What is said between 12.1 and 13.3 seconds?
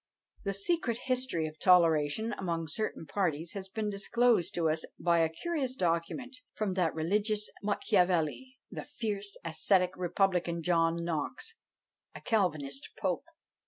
a calvinistical Pope.